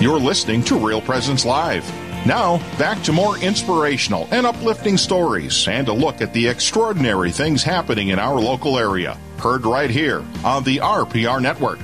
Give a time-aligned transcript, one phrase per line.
[0.00, 1.84] You're listening to Real Presence Live.
[2.24, 7.64] Now, back to more inspirational and uplifting stories and a look at the extraordinary things
[7.64, 9.18] happening in our local area.
[9.38, 11.80] Heard right here on the RPR Network.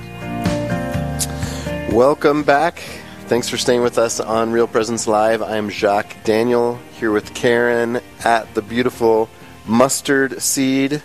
[1.93, 2.79] Welcome back.
[3.25, 5.41] Thanks for staying with us on Real Presence Live.
[5.41, 9.27] I'm Jacques Daniel here with Karen at the beautiful
[9.65, 11.03] Mustard Seed.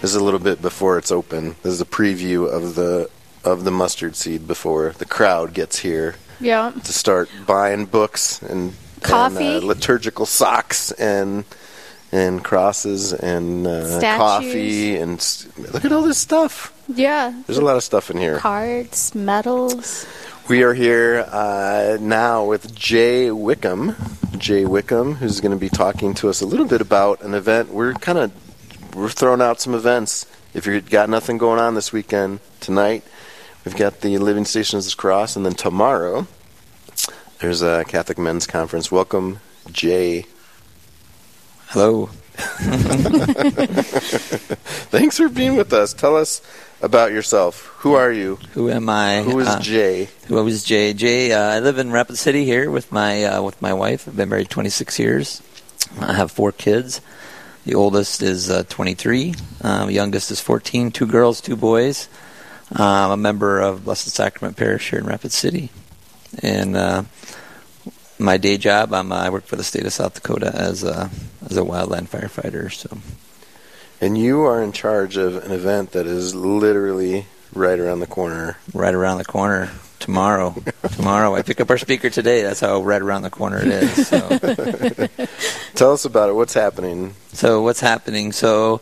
[0.00, 1.56] This is a little bit before it's open.
[1.64, 3.10] This is a preview of the
[3.44, 6.16] of the mustard seed before the crowd gets here.
[6.40, 6.72] Yeah.
[6.72, 11.44] To start buying books and coffee, and, uh, liturgical socks, and
[12.10, 16.72] and crosses and uh, coffee and st- look at all this stuff.
[16.88, 17.32] Yeah.
[17.46, 18.38] There's a lot of stuff in here.
[18.38, 20.06] Cards, medals.
[20.48, 23.94] We are here uh, now with Jay Wickham.
[24.36, 27.70] Jay Wickham, who's going to be talking to us a little bit about an event.
[27.72, 30.26] We're kind of we're throwing out some events.
[30.52, 33.04] If you've got nothing going on this weekend, tonight
[33.64, 36.26] we've got the Living Stations of the Cross, and then tomorrow
[37.40, 38.90] there's a Catholic Men's Conference.
[38.90, 40.26] Welcome, Jay.
[41.68, 42.06] Hello.
[44.90, 45.92] Thanks for being with us.
[45.92, 46.42] Tell us
[46.80, 47.66] about yourself.
[47.78, 48.36] Who are you?
[48.54, 49.22] Who am I?
[49.22, 50.08] Who is uh, Jay?
[50.28, 50.92] Who is Jay?
[50.94, 51.32] Jay.
[51.32, 54.08] Uh, I live in Rapid City here with my uh, with my wife.
[54.08, 55.42] I've been married 26 years.
[56.00, 57.00] I have four kids.
[57.64, 59.34] The oldest is uh, 23.
[59.62, 60.90] Um, youngest is 14.
[60.90, 62.08] Two girls, two boys.
[62.74, 65.70] I'm a member of Blessed Sacrament Parish here in Rapid City,
[66.42, 67.02] and uh,
[68.18, 71.10] my day job, I'm, I work for the state of South Dakota as a
[71.44, 72.72] as a wildland firefighter.
[72.72, 72.98] So.
[74.00, 78.56] And you are in charge of an event that is literally right around the corner.
[78.72, 80.54] Right around the corner tomorrow.
[80.94, 82.42] tomorrow, I pick up our speaker today.
[82.42, 84.08] That's how right around the corner it is.
[84.08, 84.18] So.
[85.74, 86.32] Tell us about it.
[86.32, 87.14] What's happening?
[87.32, 88.32] So what's happening?
[88.32, 88.80] So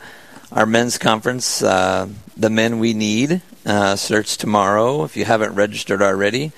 [0.53, 5.05] our men's conference, uh, the men we need, uh, starts tomorrow.
[5.05, 6.53] If you haven't registered already,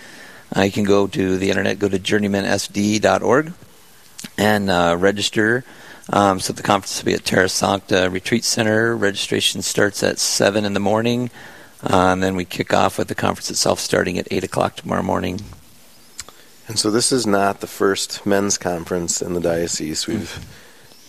[0.57, 3.53] uh, you can go to the internet, go to journeymansd.org,
[4.39, 5.65] and uh, register.
[6.11, 8.97] Um, so the conference will be at Terra Sancta Retreat Center.
[8.97, 11.31] Registration starts at seven in the morning,
[11.83, 15.03] uh, and then we kick off with the conference itself starting at eight o'clock tomorrow
[15.03, 15.41] morning.
[16.69, 20.07] And so this is not the first men's conference in the diocese.
[20.07, 20.45] We've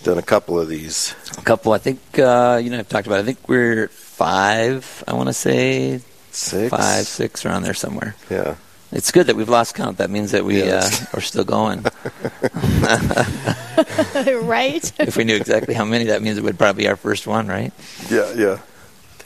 [0.03, 1.15] done a couple of these.
[1.37, 1.99] A couple, I think.
[2.17, 3.19] Uh, you know, I've talked about.
[3.19, 3.23] It.
[3.23, 3.89] I think we're
[4.23, 5.03] five.
[5.07, 5.97] I want to say
[6.31, 8.15] five, six around there somewhere.
[8.29, 8.55] Yeah.
[8.93, 9.97] It's good that we've lost count.
[9.97, 11.01] That means that we Yes.
[11.01, 11.83] uh, are still going.
[14.47, 14.91] right?
[14.99, 17.47] if we knew exactly how many, that means it would probably be our first one,
[17.47, 17.73] right?
[18.09, 18.59] Yeah, yeah.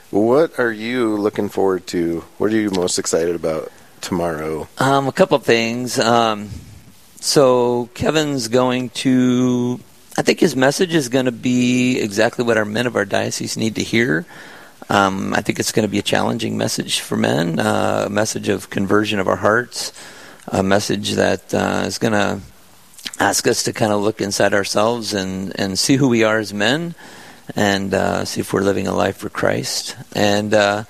[0.10, 2.24] What are you looking forward to?
[2.38, 3.72] What are you most excited about
[4.02, 4.68] tomorrow?
[4.78, 6.00] Um, a couple of things.
[6.00, 6.50] Um,
[7.20, 9.80] so Kevin's going to.
[10.18, 13.58] I think his message is going to be exactly what our men of our diocese
[13.58, 14.26] need to hear.
[14.90, 18.48] Um, I think it's going to be a challenging message for men, uh, a message
[18.48, 19.92] of conversion of our hearts,
[20.48, 22.40] a message that uh, is going to
[23.20, 26.54] ask us to kind of look inside ourselves and, and see who we are as
[26.54, 26.96] men
[27.56, 29.98] and uh, see if we're living a life for Christ.
[30.14, 30.84] And uh,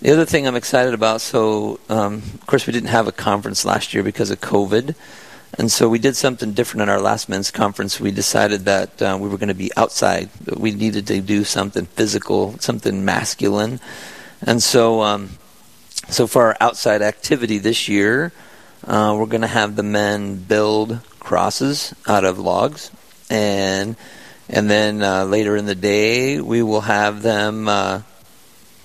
[0.00, 3.66] the other thing I'm excited about, so um, of course we didn't have a conference
[3.66, 4.94] last year because of COVID.
[5.58, 8.00] And so we did something different in our last men's conference.
[8.00, 10.30] We decided that uh, we were going to be outside.
[10.46, 13.80] We needed to do something physical, something masculine.
[14.42, 15.30] And so, um,
[16.08, 18.32] so for our outside activity this year,
[18.86, 22.90] uh, we're going to have the men build crosses out of logs,
[23.28, 23.94] and
[24.48, 28.02] and then uh, later in the day we will have them uh,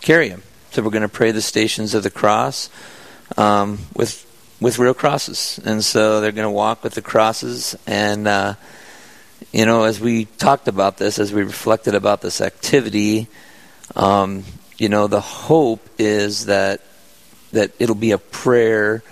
[0.01, 0.43] carry them.
[0.71, 2.69] So we're going to pray the stations of the cross
[3.37, 4.24] um, with
[4.65, 7.77] with real crosses, and so they're going to walk with the crosses.
[7.85, 8.55] And uh,
[9.51, 13.27] you know, as we talked about this, as we reflected about this activity,
[13.95, 14.43] um,
[14.79, 16.81] you know, the hope is that
[17.51, 19.03] that it'll be a prayer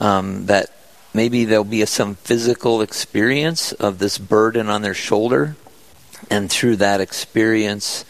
[0.00, 0.72] um, that
[1.14, 5.54] maybe there'll be a, some physical experience of this burden on their shoulder,
[6.28, 8.04] and through that experience,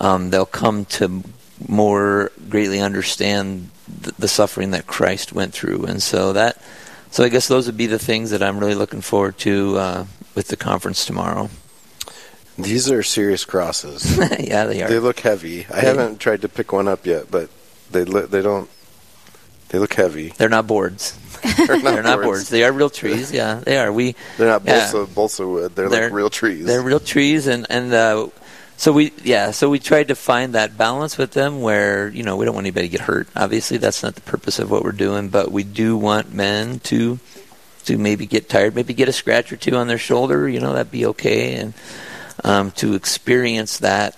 [0.00, 1.22] um, they'll come to
[1.68, 6.60] more greatly understand the, the suffering that Christ went through, and so that.
[7.10, 10.06] So I guess those would be the things that I'm really looking forward to uh,
[10.34, 11.48] with the conference tomorrow.
[12.58, 14.16] These are serious crosses.
[14.40, 14.88] yeah, they are.
[14.88, 15.64] They look heavy.
[15.66, 17.50] I They- haven't tried to pick one up yet, but
[17.90, 18.68] they look they don't
[19.68, 20.28] they look heavy.
[20.36, 21.16] They're not boards.
[21.66, 22.24] They're not, They're not boards.
[22.26, 22.48] boards.
[22.48, 23.30] They are real trees.
[23.32, 23.92] Yeah, they are.
[23.92, 24.90] We They're not yeah.
[24.90, 25.74] balsa balsa wood.
[25.76, 26.64] They're, They're- like real trees.
[26.66, 28.28] They're real trees, and and uh,
[28.76, 32.36] so we yeah, so we tried to find that balance with them where you know
[32.36, 33.28] we don't want anybody to get hurt.
[33.36, 37.18] Obviously, that's not the purpose of what we're doing, but we do want men to
[37.84, 40.48] to maybe get tired, maybe get a scratch or two on their shoulder.
[40.48, 41.74] You know, that'd be okay, and
[42.42, 44.16] um, to experience that.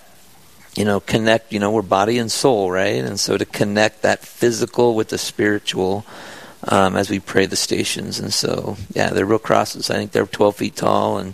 [0.75, 1.53] You know, connect.
[1.53, 3.03] You know, we're body and soul, right?
[3.03, 6.05] And so to connect that physical with the spiritual,
[6.67, 8.19] um, as we pray the stations.
[8.19, 9.89] And so, yeah, they're real crosses.
[9.89, 11.33] I think they're 12 feet tall, and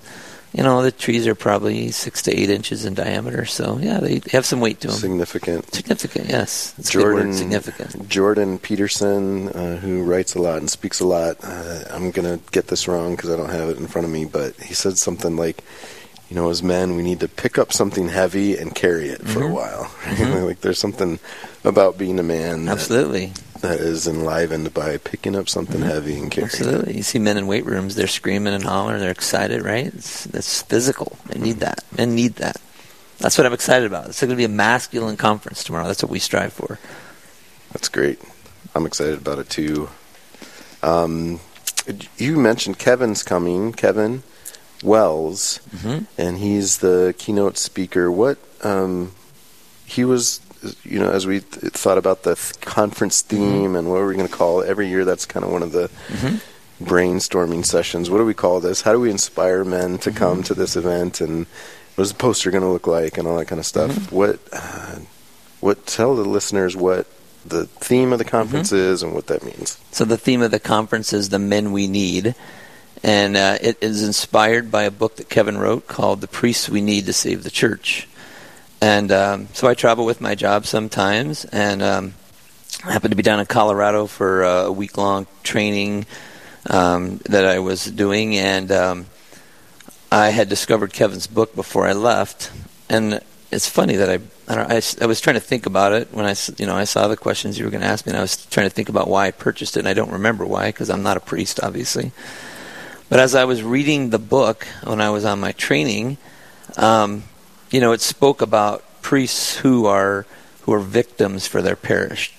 [0.53, 3.45] you know the trees are probably six to eight inches in diameter.
[3.45, 4.95] So, yeah, they have some weight to them.
[4.97, 5.73] Significant.
[5.73, 6.73] Significant, yes.
[6.77, 8.07] A good Jordan significant.
[8.09, 11.37] Jordan Peterson, uh, who writes a lot and speaks a lot.
[11.43, 14.25] Uh, I'm gonna get this wrong because I don't have it in front of me,
[14.25, 15.63] but he said something like,
[16.29, 19.41] "You know, as men, we need to pick up something heavy and carry it for
[19.43, 19.51] a Mhm.
[19.51, 20.45] while." Mhm.
[20.45, 21.19] like there's something
[21.63, 23.31] about being a man Absolutely.
[23.63, 26.53] That is enlivened by picking up something heavy and carrying it.
[26.53, 26.97] Absolutely.
[26.97, 29.87] You see men in weight rooms, they're screaming and hollering, they're excited, right?
[29.87, 31.17] It's, it's physical.
[31.27, 31.83] They need that.
[31.97, 32.57] Men need that.
[33.19, 34.07] That's what I'm excited about.
[34.07, 35.87] It's going to be a masculine conference tomorrow.
[35.87, 36.77] That's what we strive for.
[37.71, 38.19] That's great.
[38.75, 39.87] I'm excited about it too.
[40.81, 41.39] Um,
[42.17, 44.23] you mentioned Kevin's coming, Kevin
[44.83, 46.07] Wells, Mhm.
[46.17, 48.11] and he's the keynote speaker.
[48.11, 49.13] What um,
[49.85, 50.41] he was,
[50.83, 54.15] you know, as we th- thought about the th- conference theme and what are we
[54.15, 56.39] going to call it every year, that's kind of one of the Mhm.
[56.81, 58.09] brainstorming sessions.
[58.09, 58.81] What do we call this?
[58.81, 61.45] How do we inspire men to come to this event and
[61.95, 64.11] what is the poster going to look like and all that kind of stuff?
[64.11, 64.97] What, uh,
[65.59, 65.85] what?
[65.85, 67.05] Tell the listeners what
[67.45, 69.77] the theme of the conference is and what that means.
[69.91, 72.35] So the theme of the conference is the men we need,
[73.03, 76.81] and uh, it is inspired by a book that Kevin wrote called "The Priests We
[76.81, 78.07] Need to Save the Church."
[78.83, 82.15] And um, so I travel with my job sometimes, and um,
[82.83, 86.05] I happened to be down in Colorado for uh, a week long training
[86.69, 89.05] um, that I was doing, and um,
[90.11, 92.51] I had discovered Kevin's book before I left,
[92.89, 93.21] and
[93.51, 94.19] it's funny that I
[94.49, 97.07] I, I I was trying to think about it when I you know I saw
[97.07, 99.07] the questions you were going to ask me, and I was trying to think about
[99.07, 102.11] why I purchased it, and I don't remember why because I'm not a priest, obviously.
[103.07, 106.17] But as I was reading the book when I was on my training,
[106.75, 107.23] um,
[107.73, 110.27] you know, it spoke about priests who are
[110.61, 112.31] who are victims for their parish,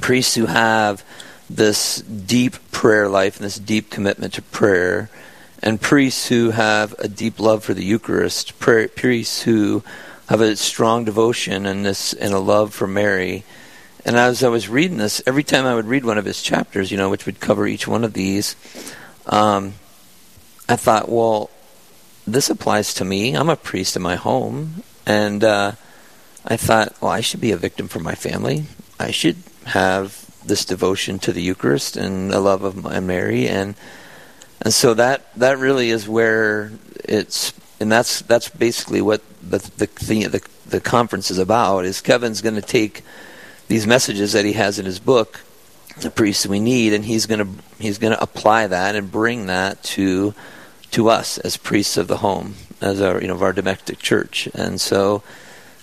[0.00, 1.04] priests who have
[1.50, 5.10] this deep prayer life and this deep commitment to prayer,
[5.62, 9.84] and priests who have a deep love for the Eucharist, prayer, priests who
[10.28, 13.44] have a strong devotion and this and a love for Mary.
[14.06, 16.90] And as I was reading this, every time I would read one of his chapters,
[16.90, 18.56] you know, which would cover each one of these,
[19.26, 19.74] um,
[20.70, 21.50] I thought, well,
[22.26, 23.34] this applies to me.
[23.34, 25.72] I'm a priest in my home, and uh,
[26.44, 28.64] I thought, well, I should be a victim for my family.
[28.98, 29.36] I should
[29.66, 33.74] have this devotion to the Eucharist and a love of Mary, and
[34.62, 36.72] and so that that really is where
[37.04, 41.84] it's, and that's that's basically what the the the, the, the conference is about.
[41.84, 43.02] Is Kevin's going to take
[43.68, 45.40] these messages that he has in his book,
[46.00, 49.46] the priests we need, and he's going to he's going to apply that and bring
[49.46, 50.34] that to
[50.92, 54.48] to us as priests of the home, as our you know of our domestic church,
[54.54, 55.22] and so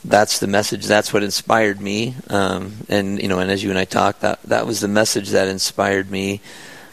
[0.04, 0.86] that's the message.
[0.86, 4.42] That's what inspired me, um, and you know, and as you and I talked, that
[4.44, 6.42] that was the message that inspired me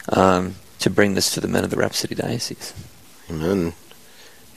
[0.09, 2.73] um, to bring this to the men of the Rapid City Diocese.
[3.29, 3.73] Amen.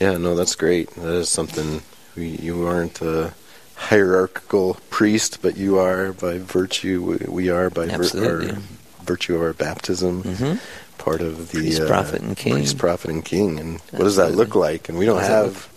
[0.01, 0.91] Yeah, no, that's great.
[0.91, 1.83] That is something
[2.15, 3.35] we, you aren't a
[3.75, 7.19] hierarchical priest, but you are by virtue.
[7.29, 8.59] We, are by vir-
[9.03, 10.23] virtue of our baptism.
[10.23, 10.55] hmm
[10.99, 12.53] Part of the Priest, uh, prophet, and king.
[12.55, 13.59] Priest, prophet, and king.
[13.59, 14.89] And what does that look like?
[14.89, 15.69] And we don't What does that have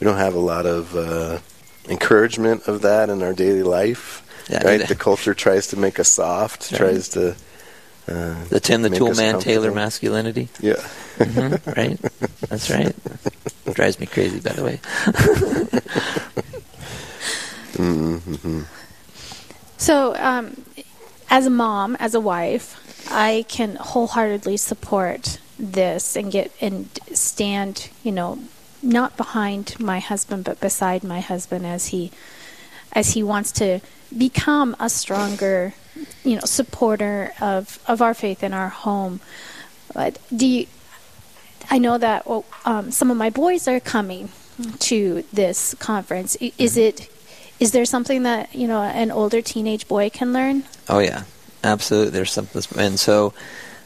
[0.00, 1.38] we don't have a lot of uh,
[1.88, 4.22] encouragement of that in our daily life.
[4.50, 4.80] Yeah, right?
[4.80, 6.70] the- The culture tries to make us soft.
[6.72, 6.78] Right.
[6.78, 7.34] Tries to.
[8.08, 9.74] Uh, The Tim the Tool Man Taylor comfortable.
[9.74, 10.48] masculinity.
[10.60, 10.74] Yeah.
[11.18, 11.98] hmm right?
[12.48, 12.94] That's right.
[13.74, 14.80] Drives me crazy, by the way.
[17.72, 18.62] mm-hmm.
[19.78, 20.62] So, um,
[21.30, 27.90] as a mom, as a wife, I can wholeheartedly support this and get and stand,
[28.02, 28.38] you know,
[28.82, 32.10] not behind my husband, but beside my husband as he
[32.92, 33.80] as he wants to
[34.16, 35.74] become a stronger,
[36.24, 39.20] you know, supporter of of our faith in our home.
[39.94, 40.66] But do you,
[41.70, 42.26] I know that
[42.64, 44.30] um, some of my boys are coming
[44.80, 46.36] to this conference.
[46.36, 47.10] Is it
[47.58, 50.64] is there something that you know an older teenage boy can learn?
[50.88, 51.24] Oh yeah,
[51.66, 52.10] absolutely.
[52.10, 53.34] There's something, and so,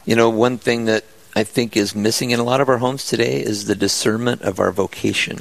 [0.05, 1.03] you know, one thing that
[1.35, 4.59] I think is missing in a lot of our homes today is the discernment of
[4.59, 5.39] our vocation,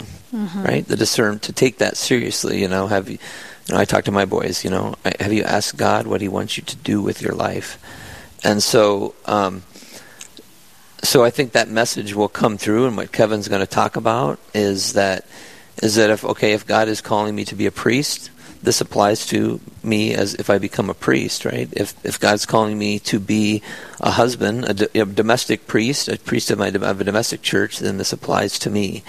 [0.64, 0.86] right?
[0.86, 2.60] The discern to take that seriously.
[2.60, 3.18] You know, have you?
[3.66, 4.64] You know, I talk to my boys.
[4.64, 7.78] You know, have you asked God what He wants you to do with your life?
[8.42, 9.62] And so, um,
[11.02, 14.38] so I think that message will come through, and what Kevin's going to talk about
[14.54, 15.26] is that
[15.82, 18.30] is that if okay, if God is calling me to be a priest,
[18.62, 21.68] this applies to me as if I become a priest, right?
[21.72, 23.62] If if God's calling me to be
[24.00, 27.78] a husband, a, do- a domestic priest, a priest of my of a domestic church,
[27.78, 29.02] then this applies to me,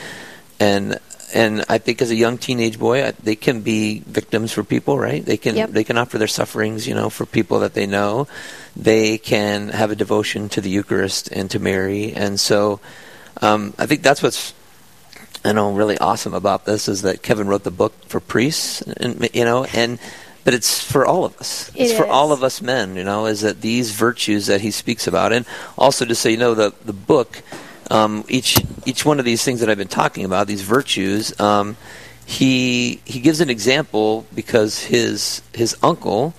[0.59, 0.99] and
[1.33, 4.97] and I think as a young teenage boy, I- they can be victims for people,
[4.99, 5.23] right?
[5.25, 5.69] They can Yep.
[5.71, 8.27] they can offer their sufferings, you know, for people that they know.
[8.75, 12.79] They can have a devotion to the Eucharist and to Mary, and so
[13.41, 14.53] um, I think that's what's
[15.43, 19.27] I know really awesome about this is that Kevin wrote the book for priests, and
[19.33, 19.97] you know, and
[20.43, 21.69] but it's for all of us.
[21.69, 22.95] It it's for all of us men.
[22.95, 25.45] You know, is that these virtues that he speaks about, and
[25.77, 27.41] also to say, you know, the the book,
[27.89, 31.75] um, each each one of these things that I've been talking about, these virtues, um,
[32.25, 36.35] he he gives an example because his his uncle,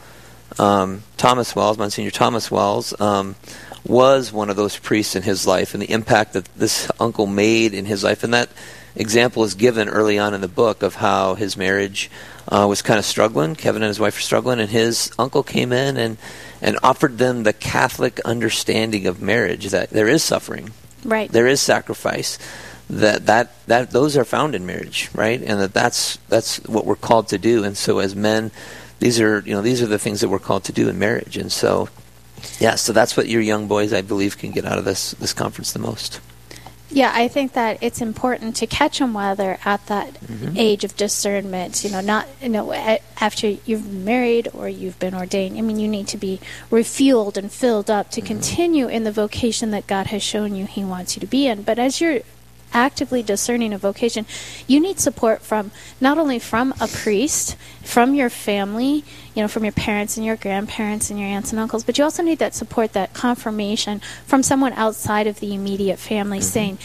[0.60, 2.98] um, Thomas Wells, Monsignor Thomas Wells.
[3.00, 3.34] Um,
[3.84, 7.74] was one of those priests in his life, and the impact that this uncle made
[7.74, 8.48] in his life, and that
[8.94, 12.10] example is given early on in the book of how his marriage
[12.48, 13.54] uh, was kind of struggling.
[13.54, 16.16] Kevin and his wife were struggling, and his uncle came in and
[16.60, 20.70] and offered them the Catholic understanding of marriage that there is suffering,
[21.04, 21.30] Right.
[21.30, 22.38] there is sacrifice.
[22.90, 25.40] That that that those are found in marriage, right?
[25.40, 27.64] And that that's that's what we're called to do.
[27.64, 28.50] And so as men,
[28.98, 31.36] these are you know these are the things that we're called to do in marriage.
[31.38, 31.88] And so
[32.58, 35.32] yeah, so that's what your young boys, I believe, can get out of this this
[35.32, 36.20] conference the most.
[36.92, 40.56] Yeah, I think that it's important to catch them while they're at that Mm-hmm.
[40.56, 41.82] age of discernment.
[41.84, 45.56] You know, not you know after you've been married or you've been ordained.
[45.58, 48.20] I mean, you need to be refueled and filled up Mm-hmm.
[48.20, 51.46] to continue in the vocation that God has shown you He wants you to be
[51.46, 51.62] in.
[51.62, 52.20] But as you're
[52.72, 54.26] actively discerning a vocation,
[54.66, 59.64] you need support from not only from a priest, from your family, you know, from
[59.64, 62.54] your parents and your grandparents and your aunts and uncles, but you also need that
[62.54, 66.44] support, that confirmation from someone outside of the immediate family mm-hmm.
[66.44, 66.78] saying,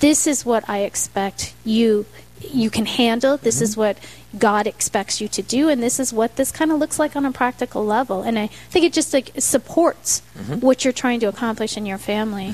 [0.00, 2.06] "This is what I expect you
[2.52, 3.36] you can handle.
[3.38, 3.80] This is mm-hmm.
[3.80, 3.98] what
[4.38, 7.24] God expects you to do, and this is what this kind of looks like on
[7.24, 10.60] a practical level." And I think it just like supports mm-hmm.
[10.60, 12.52] what you're trying to accomplish in your family.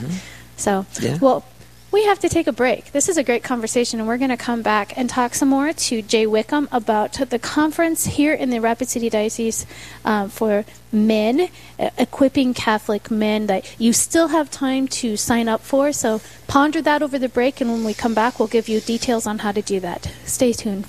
[0.56, 1.16] So, Yeah.
[1.20, 1.44] well,
[1.92, 2.92] we have to take a break.
[2.92, 5.72] This is a great conversation, and we're going to come back and talk some more
[5.72, 9.66] to Jay Wickham about the conference here in the Rapid City Diocese
[10.04, 15.60] um, for men, uh, equipping Catholic men that you still have time to sign up
[15.60, 15.92] for.
[15.92, 19.26] So ponder that over the break, and when we come back, we'll give you details
[19.26, 20.10] on how to do that.
[20.24, 20.86] Stay tuned.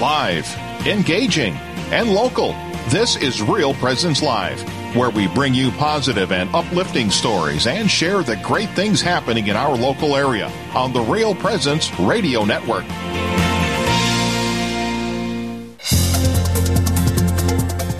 [0.00, 0.48] Live,
[0.86, 1.54] engaging,
[1.90, 2.52] and local.
[2.88, 4.62] This is Real Presence Live,
[4.94, 9.56] where we bring you positive and uplifting stories and share the great things happening in
[9.56, 12.84] our local area on the Real Presence Radio Network.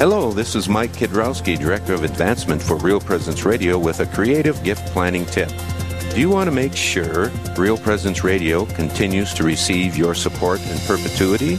[0.01, 4.63] Hello, this is Mike Kidrowski, Director of Advancement for Real Presence Radio, with a creative
[4.65, 5.51] gift planning tip.
[6.15, 10.79] Do you want to make sure Real Presence Radio continues to receive your support in
[10.87, 11.59] perpetuity?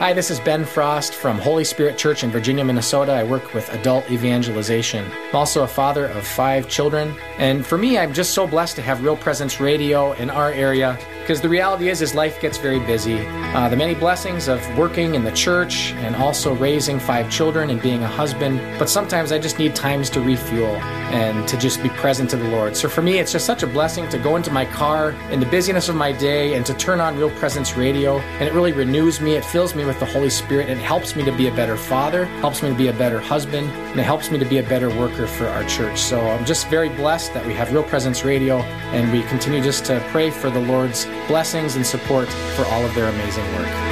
[0.00, 3.12] Hi, this is Ben Frost from Holy Spirit Church in Virginia, Minnesota.
[3.12, 5.04] I work with adult evangelization.
[5.28, 8.82] I'm also a father of five children, and for me, I'm just so blessed to
[8.82, 12.80] have Real Presence Radio in our area because the reality is, is life gets very
[12.80, 13.18] busy.
[13.54, 17.80] Uh, the many blessings of working in the church and also raising five children and
[17.80, 20.76] being a husband, but sometimes I just need times to refuel
[21.10, 22.76] and to just be present to the Lord.
[22.76, 25.46] So for me, it's just such a blessing to go into my car in the
[25.46, 29.20] busyness of my day and to turn on Real Presence Radio, and it really renews
[29.20, 29.34] me.
[29.34, 30.68] It fills me with the Holy Spirit.
[30.68, 33.68] It helps me to be a better father, helps me to be a better husband,
[33.70, 35.98] and it helps me to be a better worker for our church.
[35.98, 38.58] So I'm just very blessed that we have Real Presence Radio,
[38.92, 42.94] and we continue just to pray for the Lord's blessings and support for all of
[42.94, 43.90] their amazing work.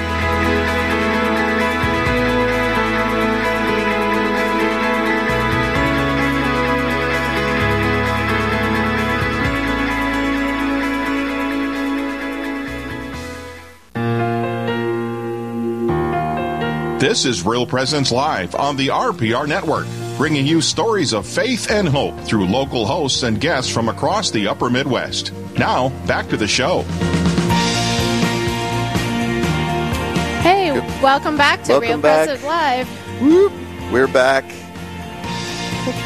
[16.98, 19.87] This is Real Presence Live on the RPR Network,
[20.18, 24.48] bringing you stories of faith and hope through local hosts and guests from across the
[24.48, 25.32] upper Midwest.
[25.56, 26.82] Now, back to the show.
[30.42, 32.26] Hey, welcome back to Welcome Real back.
[32.26, 32.88] Presence Live.
[33.22, 33.52] Whoop.
[33.92, 34.44] We're back.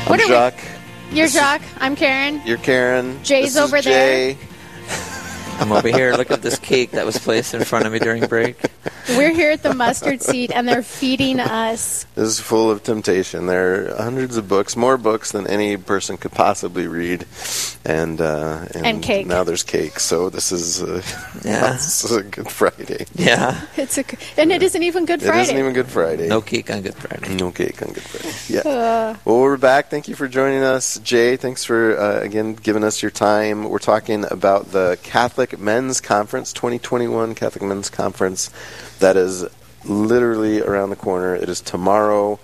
[0.07, 1.63] What I'm are we- You're Jacques.
[1.81, 2.43] I'm Karen.
[2.45, 3.19] You're Karen.
[3.25, 4.35] Jay's This is over there.
[4.35, 4.39] Jay.
[5.59, 6.13] I'm over here.
[6.17, 8.57] Look at this cake that was placed in front of me during break.
[9.09, 12.05] We're here at the mustard seed, and they're feeding us.
[12.15, 13.47] This is full of temptation.
[13.47, 17.27] There are hundreds of books, more books than any person could possibly read,
[17.85, 19.27] and uh, and, And cake.
[19.27, 19.99] Now there's cake.
[19.99, 21.03] So this is uh,
[21.45, 21.73] Yeah.
[21.73, 23.07] this is a Good Friday.
[23.15, 23.61] Yeah.
[23.77, 24.05] It's a,
[24.37, 25.39] and it isn't even Good Friday.
[25.39, 26.29] It isn't even Good Friday.
[26.29, 27.35] No cake on Good Friday.
[27.35, 28.29] No cake on Good Friday.
[28.49, 28.61] Yeah.
[28.69, 29.89] Uh, well, we're back.
[29.89, 31.37] Thank you for joining us, Jay.
[31.37, 33.65] Thanks for uh, again giving us your time.
[33.69, 38.51] We're talking about the Catholic Men's Conference 2021 Catholic Men's Conference
[39.03, 39.47] that is
[39.85, 41.37] literally around the corner.
[41.37, 42.41] It is tomorrow.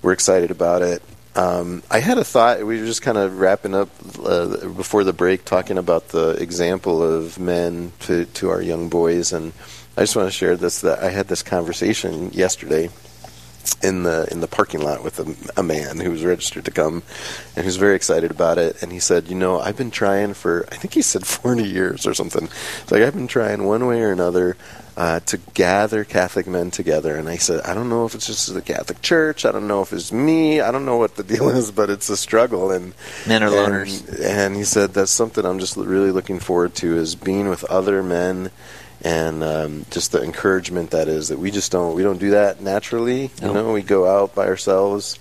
[0.00, 1.02] We're excited about it.
[1.34, 2.58] Um, I had a thought.
[2.58, 3.88] We were just kind of wrapping up
[4.22, 9.32] uh, before the break, talking about the example of men to to our young boys,
[9.32, 9.52] and
[9.96, 10.82] I just want to share this.
[10.82, 12.90] That I had this conversation yesterday
[13.82, 17.02] in the in the parking lot with a, a man who was registered to come,
[17.56, 18.82] and who's very excited about it.
[18.82, 22.06] And he said, "You know, I've been trying for I think he said 40 years
[22.06, 22.44] or something.
[22.44, 24.56] It's like I've been trying one way or another."
[24.94, 28.52] Uh, to gather Catholic men together, and I said, I don't know if it's just
[28.52, 29.46] the Catholic Church.
[29.46, 30.60] I don't know if it's me.
[30.60, 32.70] I don't know what the deal is, but it's a struggle.
[32.70, 32.92] And
[33.26, 34.20] Men are and- loners.
[34.22, 38.02] and he said that's something I'm just really looking forward to is being with other
[38.02, 38.50] men
[39.00, 42.60] and um, just the encouragement that is that we just don't we don't do that
[42.60, 43.22] naturally.
[43.40, 43.52] You No.
[43.54, 45.18] know, we go out by ourselves.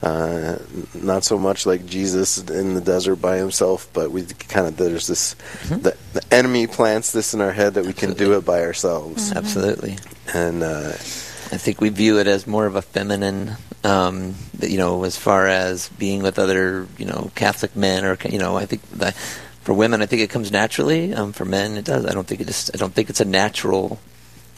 [0.00, 0.58] Uh,
[0.94, 5.08] not so much like Jesus in the desert by himself, but we kind of there's
[5.08, 5.34] this
[5.70, 9.32] the, the enemy plants this in our head that we can do it by ourselves,
[9.32, 9.96] Absolutely.
[10.32, 15.02] and uh, I think we view it as more of a feminine, um, you know,
[15.02, 18.82] as far as being with other, you know, Catholic men or, you know, I think
[18.92, 19.16] that
[19.64, 21.12] for women, I think it comes naturally.
[21.12, 22.06] Um, for men, it does.
[22.06, 22.70] I don't think it is.
[22.72, 23.98] I don't think it's a natural,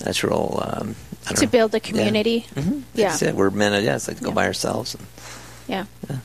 [0.05, 0.61] natural.
[0.63, 1.51] Um, I don't to know.
[1.51, 2.47] build a community.
[2.95, 3.17] Yeah.
[3.17, 3.23] That's.
[3.35, 3.83] We're men.
[3.83, 4.35] Yeah, it's like go Yeah.
[4.35, 4.95] by ourselves.
[4.95, 5.07] And,
[5.71, 5.85] Yeah.
[6.09, 6.17] Yeah.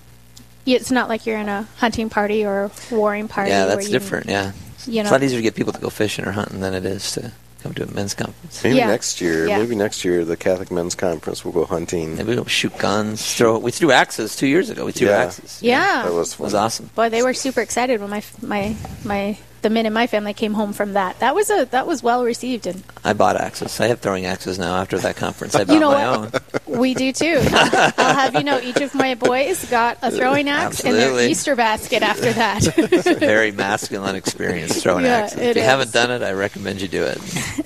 [0.66, 3.52] Yeah, It's not like you're in a hunting party or a warring party.
[3.52, 4.26] yeah, that's different.
[4.28, 4.52] Yeah,
[4.88, 6.86] You it's a lot easier to get people to go fishing or hunting than it
[6.86, 8.64] is to come to a men's conference.
[8.64, 8.88] maybe Yeah.
[8.88, 9.60] next year, Yeah.
[9.60, 12.16] maybe next year the Catholic Men's Conference will go hunting.
[12.16, 13.36] Maybe we'll shoot guns.
[13.36, 13.58] Throw.
[13.60, 14.86] We threw axes two years ago.
[14.86, 15.18] We threw Yeah.
[15.26, 15.58] axes.
[15.62, 16.04] yeah.
[16.04, 16.90] That was It was awesome.
[16.96, 20.54] Boy, they were super excited when my my my the men in my family came
[20.54, 21.18] home from that.
[21.22, 23.80] That was a that was well received, and I bought axes.
[23.80, 24.76] I have throwing axes now.
[24.76, 26.44] After that conference, I bought you know my what?
[26.68, 26.78] own.
[26.78, 27.40] We do too.
[27.52, 31.56] I'll, have you know, each of my boys got a throwing axe in their Easter
[31.56, 32.78] basket after that.
[32.96, 35.40] It's a very masculine experience throwing Yeah, axes.
[35.40, 35.68] If you is.
[35.68, 37.18] haven't done it, I recommend you do it.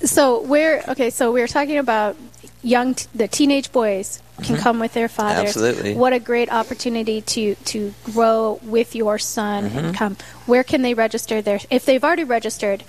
[0.08, 1.10] so we're okay.
[1.10, 2.16] So we're talking about
[2.62, 5.38] young, t- the teenage boys can come with their fathers.
[5.54, 5.64] Mm-hmm.
[5.64, 5.94] Absolutely.
[5.94, 9.78] What a great opportunity to to grow with your son Mm-hmm.
[9.78, 10.16] and come.
[10.46, 11.60] Where can they register their?
[11.70, 12.84] If they've already registered.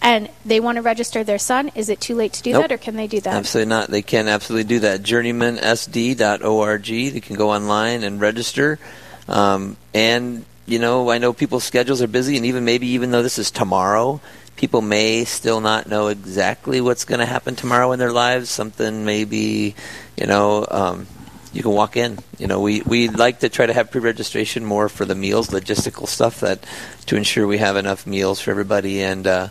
[0.00, 1.72] And they want to register their son.
[1.74, 2.62] Is it too late to do Nope.
[2.62, 3.34] that, or can they do that?
[3.34, 3.90] Absolutely not.
[3.90, 5.02] They can absolutely do that.
[5.02, 6.84] JourneymanSD.org.
[6.84, 8.78] They can go online and register.
[9.26, 13.22] Um, and you know, I know people's schedules are busy, and even maybe even though
[13.22, 14.20] this is tomorrow,
[14.58, 18.50] people may still not know exactly what's going to happen tomorrow in their lives.
[18.50, 19.74] Something maybe,
[20.16, 20.66] you know.
[20.70, 21.06] Um,
[21.52, 22.18] you can walk in.
[22.38, 26.06] You know, we we like to try to have pre-registration more for the meals, logistical
[26.06, 26.62] stuff that
[27.06, 29.02] to ensure we have enough meals for everybody.
[29.02, 29.48] And uh,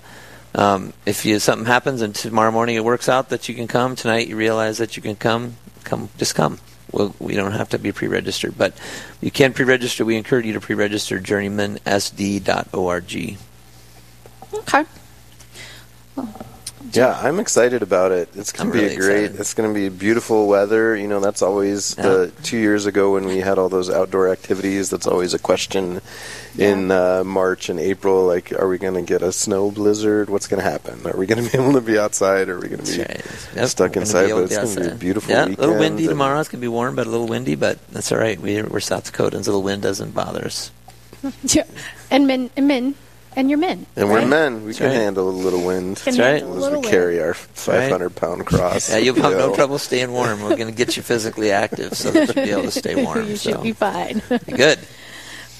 [0.54, 3.96] um, if you something happens and tomorrow morning it works out that you can come
[3.96, 6.60] tonight, you realize that you can come, come, just come.
[6.92, 8.74] We'll, we don't have to be pre-registered, but
[9.20, 10.06] you can pre-register.
[10.06, 13.38] We encourage you to pre-register journeymansd.org.
[14.54, 14.86] Okay.
[16.94, 18.30] Yeah, I'm excited about it.
[18.34, 19.24] It's going I'm to be really a great.
[19.26, 19.40] excited.
[19.42, 20.96] It's going to be beautiful weather.
[20.96, 24.90] You know, that's always the two years ago when we had all those outdoor activities.
[24.90, 26.00] That's always a question
[26.58, 28.26] in uh, March and April.
[28.26, 30.30] Like, are we going to get a snow blizzard?
[30.30, 31.02] What's going to happen?
[31.06, 32.48] Are we going to be able to be outside?
[32.48, 33.56] Are we going to be That's right.
[33.58, 34.24] Yep, stuck gonna inside?
[34.26, 36.12] be able But it's to going to be a beautiful Yeah, a little windy and-
[36.12, 36.40] tomorrow.
[36.40, 37.56] It's going to be warm, but a little windy.
[37.56, 38.40] But that's all right.
[38.40, 39.34] We're, we're South Dakotans.
[39.48, 40.72] A little wind doesn't bother us.
[41.44, 41.64] Yeah.
[42.10, 42.96] And men, and men,
[43.38, 43.86] and you're men.
[43.96, 44.28] And we're right?
[44.28, 44.62] men.
[44.62, 44.96] We That's can right.
[44.96, 45.96] handle a little wind.
[45.98, 46.42] That's right.
[46.42, 46.92] handle a As little we wind.
[46.92, 48.90] carry our 500 pound cross.
[48.90, 50.42] Yeah, you'll have no trouble staying warm.
[50.44, 53.28] We're going to get you physically active so that you'll be able to stay warm.
[53.28, 53.52] you so.
[53.52, 54.22] should be fine.
[54.54, 54.80] Good.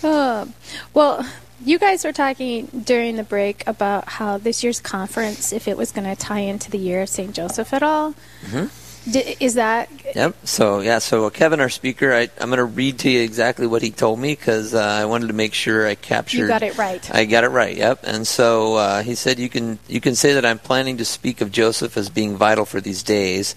[0.04, 0.54] Um,
[0.94, 1.26] well,
[1.64, 5.92] you guys were talking during the break about how this year's conference, if it was
[5.92, 7.34] going to tie into the year of St.
[7.34, 8.14] Joseph at all,
[8.46, 8.68] Mm-hmm.
[9.10, 10.36] Di- is that Yep.
[10.48, 11.00] So yeah.
[11.00, 14.20] So Kevin, our speaker, I, I'm going to read to you exactly what he told
[14.20, 16.38] me because uh, I wanted to make sure I captured.
[16.38, 17.14] you got it right?
[17.14, 17.76] I got it right.
[17.76, 18.00] Yep.
[18.04, 21.42] And so uh, he said, "You can you can say that I'm planning to speak
[21.42, 23.56] of Joseph as being vital for these days.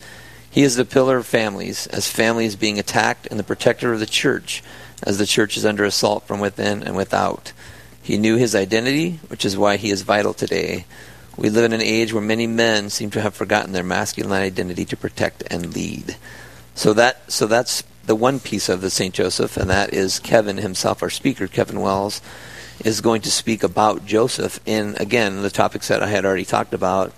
[0.50, 4.06] He is the pillar of families, as families being attacked, and the protector of the
[4.06, 4.64] church,
[5.02, 7.52] as the church is under assault from within and without.
[8.02, 10.84] He knew his identity, which is why he is vital today."
[11.36, 14.84] We live in an age where many men seem to have forgotten their masculine identity
[14.86, 16.16] to protect and lead.
[16.74, 19.14] So that so that's the one piece of the St.
[19.14, 22.20] Joseph, and that is Kevin himself, our speaker, Kevin Wells.
[22.84, 26.74] is going to speak about Joseph in again the topics that I had already talked
[26.74, 27.12] about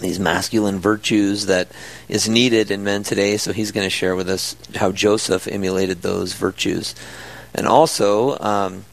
[0.00, 1.68] these masculine virtues that
[2.08, 3.38] is needed in men today.
[3.38, 6.94] So he's going to share with us how Joseph emulated those virtues,
[7.54, 8.38] and also.
[8.38, 8.84] Um,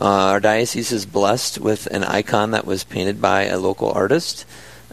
[0.00, 4.46] uh, our diocese is blessed with an icon that was painted by a local artist,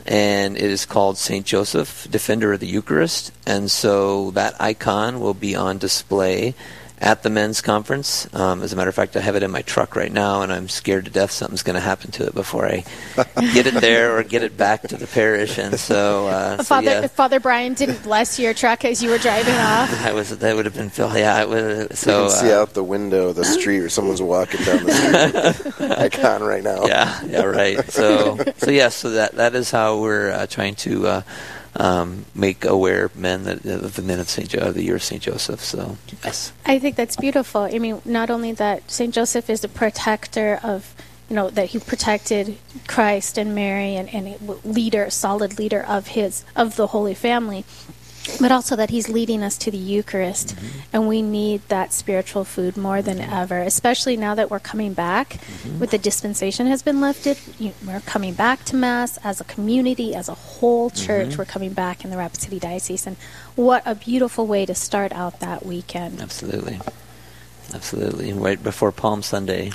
[0.06, 1.46] and it is called St.
[1.46, 3.32] Joseph, Defender of the Eucharist.
[3.46, 6.56] And so that icon will be on display
[7.00, 8.28] at the men's conference.
[8.34, 10.52] Um, as a matter of fact, I have it in my truck right now, and
[10.52, 12.84] I'm scared to death something's going to happen to it before I
[13.54, 15.58] get it there or get it back to the parish.
[15.58, 17.08] And so, uh, so Father yeah.
[17.08, 19.96] Father Brian didn't bless your truck as you were driving off.
[20.08, 21.18] That was that would have been Phil.
[21.18, 21.98] Yeah, it would.
[21.98, 24.86] So you can see uh, out the window of the street, or someone's walking down
[24.86, 25.66] the street.
[25.66, 26.86] with the icon right now.
[26.86, 27.84] yeah, yeah, right.
[27.92, 31.22] So, so yes, so that that is how we're uh, trying to uh,
[31.78, 35.04] um, make aware men that of the men of Saint jo- of the year of
[35.04, 35.62] Saint Joseph.
[35.62, 37.62] So yes, I think that's beautiful.
[37.62, 40.96] I mean, not only that Saint Joseph is the protector of,
[41.30, 46.08] you know, that he protected Christ and Mary and, and a leader, solid leader of
[46.08, 47.64] his of the Holy Family,
[48.40, 50.80] but also that he's leading us to the Eucharist, mm-hmm.
[50.94, 55.30] and we need that spiritual food more than ever, especially now that we're coming back,
[55.30, 55.80] mm-hmm.
[55.80, 57.38] with the dispensation has been lifted.
[57.58, 61.30] You, we're coming back to Mass as a community, as a whole church.
[61.30, 61.38] Mm-hmm.
[61.38, 63.18] We're coming back in the Rapid City Diocese, and
[63.56, 66.22] what a beautiful way to start out that weekend.
[66.22, 66.80] absolutely,
[67.74, 68.34] absolutely.
[68.34, 69.72] Right before Palm Sunday.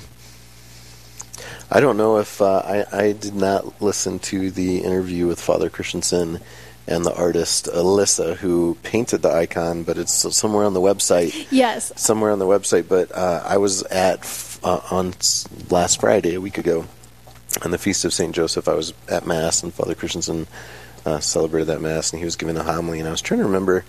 [1.71, 5.71] I don't know if uh, I, I did not listen to the interview with Father
[5.71, 6.39] Christensen
[6.87, 11.47] and the artist Alyssa who painted the icon, but it's somewhere on the website.
[11.51, 11.93] Yes.
[11.97, 12.89] Somewhere on the website.
[12.89, 14.21] But uh, I was at
[14.65, 15.15] uh, on
[15.71, 16.87] last Friday, a week ago,
[17.65, 18.69] on the feast of Saint Joseph.
[18.69, 20.47] I was at Mass, and Father Christensen
[21.05, 22.99] uh, celebrated that Mass, and he was giving a homily.
[22.99, 23.85] And I was trying to remember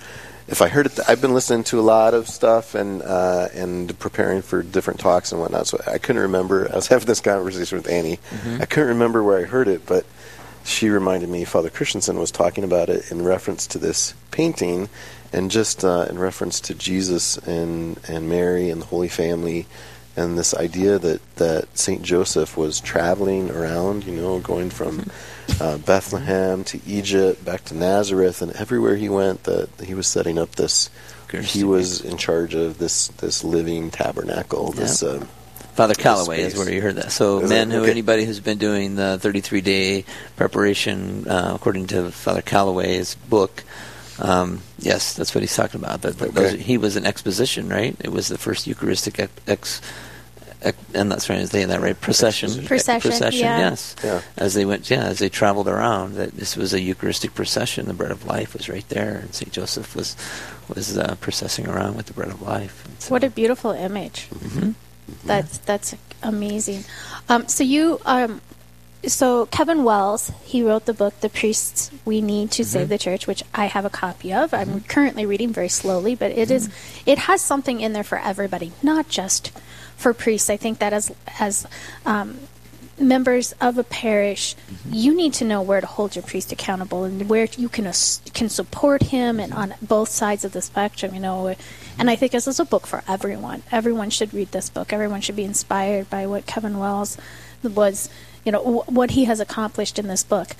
[0.47, 0.99] if I heard it.
[1.07, 5.31] I've been listening to a lot of stuff and uh, and preparing for different talks
[5.31, 5.67] and whatnot.
[5.67, 6.69] So I couldn't remember.
[6.71, 8.19] I was having this conversation with Annie.
[8.61, 10.05] I couldn't remember where I heard it, but
[10.63, 14.89] she reminded me Father Christensen was talking about it in reference to this painting,
[15.31, 19.65] and just uh, in reference to Jesus and and Mary and the Holy Family.
[20.15, 25.09] And this idea that, that Saint Joseph was traveling around, you know, going from
[25.59, 30.37] uh, Bethlehem to Egypt, back to Nazareth, and everywhere he went, that he was setting
[30.37, 30.91] up this.
[31.31, 34.71] He was in charge of this this living tabernacle.
[34.71, 35.25] This uh,
[35.75, 37.11] Father Calloway is where you heard that.
[37.11, 37.75] So, Is men it?
[37.75, 37.91] who Okay.
[37.91, 40.05] anybody who's been doing the 33 day
[40.35, 43.63] preparation, uh, according to Father Calloway's book,
[44.19, 46.01] um, yes, that's what he's talking about.
[46.03, 47.95] That, that those, he was an exposition, right?
[47.99, 49.31] It was the first Eucharistic ex.
[49.47, 49.81] ex
[50.61, 51.99] ex- and that's right, is saying that right?
[51.99, 53.57] Procession, Procession, yeah.
[53.59, 53.95] yes.
[54.03, 54.21] Yeah.
[54.37, 57.87] As they went, yeah, as they traveled around, that this was a Eucharistic procession.
[57.87, 60.15] The bread of life was right there, and Saint Joseph was
[60.73, 62.87] was uh, processing around with the bread of life.
[62.99, 64.27] So- What a beautiful image.
[64.33, 64.75] Mhm.
[65.25, 66.83] That's that's amazing.
[67.29, 68.41] Um, so you, um,
[69.05, 73.27] so Kevin Wells, he wrote the book "The Priests We Need to Save the Church,"
[73.27, 74.53] which I have a copy of.
[74.53, 76.69] I'm currently reading very slowly, but it is
[77.05, 79.51] it has something in there for everybody, not just
[79.97, 80.49] for priests.
[80.49, 81.67] I think that as as
[82.05, 82.39] um,
[82.99, 84.93] members of a parish, mm-hmm.
[84.93, 87.85] you need to know where to hold your priest accountable and where you can
[88.33, 91.13] can support him and on both sides of the spectrum.
[91.13, 91.55] You know,
[91.97, 93.63] and I think this is a book for everyone.
[93.71, 94.93] Everyone should read this book.
[94.93, 97.17] Everyone should be inspired by what Kevin Wells
[97.63, 98.09] was.
[98.45, 100.55] You know wh- what he has accomplished in this book.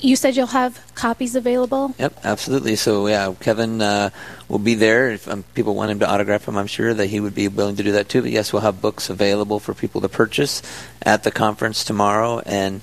[0.00, 1.94] You said you'll have copies available.
[1.98, 2.76] Yep, absolutely.
[2.76, 4.10] So yeah, Kevin uh,
[4.48, 5.10] will be there.
[5.10, 7.76] If um, people want him to autograph them, I'm sure that he would be willing
[7.76, 8.22] to do that too.
[8.22, 10.62] But yes, we'll have books available for people to purchase
[11.02, 12.38] at the conference tomorrow.
[12.46, 12.80] And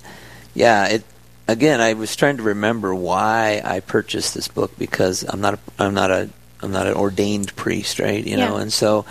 [0.54, 1.04] yeah, it
[1.48, 5.58] again, I was trying to remember why I purchased this book because I'm not a,
[5.78, 6.28] I'm not a
[6.60, 8.24] I'm not an ordained priest, right?
[8.24, 9.06] You know, and so.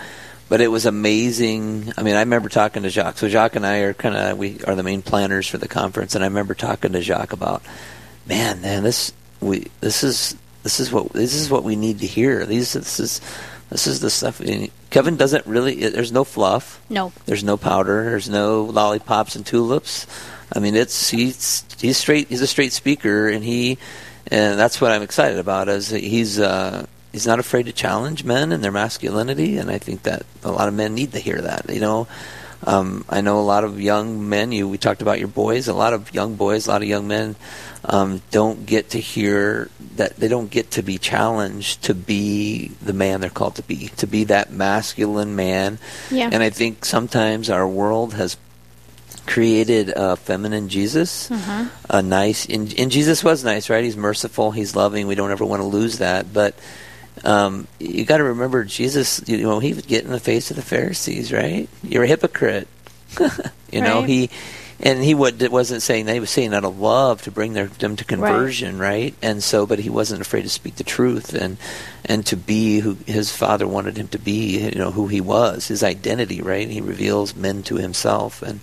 [0.48, 1.92] But it was amazing.
[1.98, 3.18] I mean, I remember talking to Jacques.
[3.18, 6.14] So Jacques and I are kind of we are the main planners for the conference,
[6.14, 7.64] and I remember talking to Jacques about
[8.26, 12.06] man, man, this we this is this is what this is what we need to
[12.06, 12.44] hear.
[12.46, 13.20] These this is
[13.70, 14.40] this is the stuff.
[14.90, 15.88] Kevin doesn't really.
[15.88, 16.80] There's no fluff.
[16.88, 17.12] No.
[17.26, 18.04] There's no powder.
[18.04, 20.06] There's no lollipops and tulips.
[20.52, 22.28] I mean, it's he's he's straight.
[22.28, 23.78] He's a straight speaker, and he
[24.28, 25.68] and that's what I'm excited about.
[25.68, 29.78] Is that he's uh, he's not afraid to challenge men and their masculinity, and I
[29.78, 31.68] think that a lot of men need to hear that.
[31.68, 32.06] You know.
[32.64, 34.50] Um, I know a lot of young men.
[34.52, 35.68] You we talked about your boys.
[35.68, 37.36] A lot of young boys, a lot of young men
[37.84, 42.92] um, don't get to hear that they don't get to be challenged to be the
[42.92, 45.78] man they're called to be, to be that masculine man.
[46.10, 46.30] Yeah.
[46.32, 48.36] And I think sometimes our world has
[49.26, 51.68] created a feminine Jesus, Mhm.
[51.90, 52.46] a nice.
[52.46, 53.84] And, and Jesus was nice, right?
[53.84, 54.52] He's merciful.
[54.52, 55.06] He's loving.
[55.06, 56.54] We don't ever want to lose that, but.
[57.24, 59.22] Um, you got to remember, Jesus.
[59.26, 61.68] You know, he would get in the face of the Pharisees, right?
[61.82, 62.68] You're a hypocrite.
[63.72, 64.08] you know, Right.
[64.08, 64.30] he
[64.78, 66.12] and he would, wasn't saying that.
[66.12, 69.14] He was saying out of love to bring their, them to conversion, right.
[69.22, 71.56] And so, but he wasn't afraid to speak the truth and
[72.04, 74.58] and to be who his father wanted him to be.
[74.58, 76.68] You know, who he was, his identity, right.
[76.68, 78.60] He reveals men to himself, and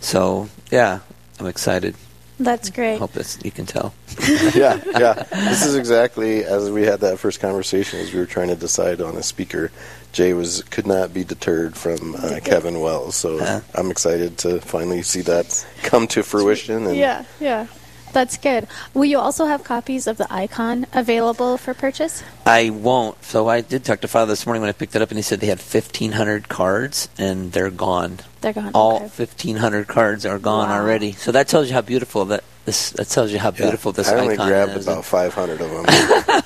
[0.00, 1.00] so yeah,
[1.38, 1.94] I'm excited.
[2.38, 2.94] That's great.
[2.94, 3.94] I Hope that's you can tell.
[4.54, 5.12] yeah, yeah.
[5.30, 9.00] This is exactly as we had that first conversation as we were trying to decide
[9.00, 9.70] on a speaker.
[10.12, 13.60] Jay was could not be deterred from uh, Kevin Wells, so Uh-huh.
[13.74, 16.86] I'm excited to finally see that come to fruition.
[16.86, 17.66] And Yeah, yeah.
[18.14, 18.68] That's good.
[18.94, 22.22] Will you also have copies of the icon available for purchase?
[22.46, 23.22] I won't.
[23.24, 25.22] So I did talk to Father this morning when I picked it up, and he
[25.22, 28.20] said they had 1,500 cards, and they're gone.
[28.40, 28.70] They're gone.
[28.72, 29.08] All okay.
[29.24, 30.80] 1,500 cards are gone Wow.
[30.80, 31.10] already.
[31.12, 32.90] So that tells you how beautiful that this.
[32.90, 35.84] That tells you how Yeah, beautiful this I only grabbed about 500 of them.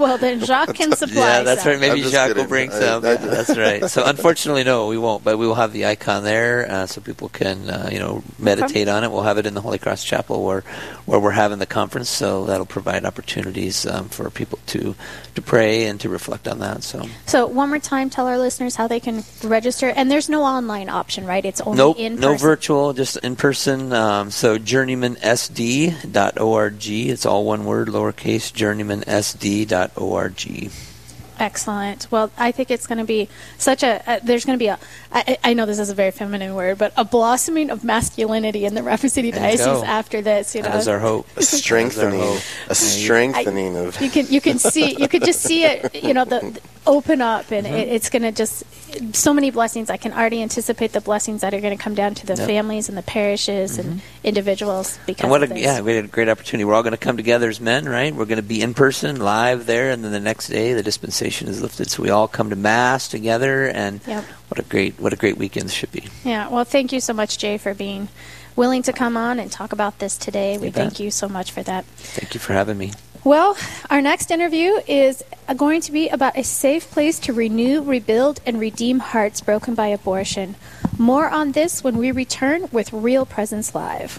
[0.00, 1.20] Well, then Jacques can supply.
[1.20, 1.72] yeah, that's some.
[1.72, 1.80] right.
[1.80, 2.48] Maybe I'm Jacques will kidding.
[2.48, 3.04] bring I- some.
[3.04, 3.88] I- that's right.
[3.90, 5.22] So unfortunately, no, we won't.
[5.22, 8.88] But we will have the icon there, uh, so people can, uh, you know, meditate
[8.88, 9.10] on it.
[9.12, 10.62] We'll have it in the Holy Cross Chapel where,
[11.06, 12.08] where we're having the conference.
[12.08, 14.94] So that'll provide opportunities um, for people to,
[15.34, 16.82] to pray and to reflect on that.
[16.82, 19.88] So So one more time, tell our listeners how they can register.
[19.90, 21.44] And there's no online option, right?
[21.44, 23.92] It's only Nope, in no virtual, just in person.
[23.92, 26.88] Um, so journeymansd.org.
[26.88, 30.70] It's all one word, lowercase, journeymansd.org org.
[31.40, 32.06] Excellent.
[32.10, 34.08] Well, I think it's going to be such a.
[34.08, 34.78] Uh, there's going to be a.
[35.12, 38.74] I, I know this is a very feminine word, but a blossoming of masculinity in
[38.74, 39.84] the Rapid City There you Diocese go.
[39.84, 40.54] after this.
[40.54, 41.26] You know, That is our hope.
[41.36, 42.40] a strengthening, hope.
[42.68, 44.00] a strengthening of.
[44.00, 47.20] you can you can see you could just see it you know the, the open
[47.20, 47.74] up and Mm-hmm.
[47.76, 48.64] it, it's going to just
[49.14, 52.14] so many blessings i can already anticipate the blessings that are going to come down
[52.14, 52.46] to the Yep.
[52.48, 55.60] families and the parishes and individuals because And what a this.
[55.60, 56.64] yeah, we had a great opportunity.
[56.64, 58.14] We're all going to come together as men, right?
[58.14, 61.29] We're going to be in person, live there, and then the next day the dispensation
[61.48, 63.66] is lifted, so we all come to mass together.
[63.66, 64.24] And Yep.
[64.48, 66.04] what a great what a great weekend this should be.
[66.24, 68.08] yeah well thank you so much jay for being
[68.56, 71.62] willing to come on and talk about this today we thank you so much for
[71.62, 71.84] that
[72.18, 72.92] Thank you for having me.
[73.22, 73.56] well
[73.90, 75.22] our next interview is
[75.56, 79.86] going to be about a safe place to renew rebuild and redeem hearts broken by
[79.86, 80.56] abortion
[80.98, 84.18] more on this when we return with real presence live